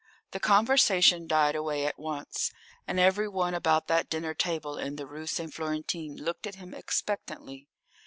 The 0.31 0.39
conversation 0.39 1.27
died 1.27 1.53
away 1.53 1.85
at 1.85 1.99
once, 1.99 2.51
and 2.87 2.99
every 2.99 3.27
one 3.27 3.53
about 3.53 3.85
that 3.85 4.09
dinner 4.09 4.33
table 4.33 4.75
in 4.75 4.95
the 4.95 5.05
Rue 5.05 5.27
St. 5.27 5.53
Florentin 5.53 6.17
looked 6.17 6.47
at 6.47 6.55
him 6.55 6.73
expectantly. 6.73 7.67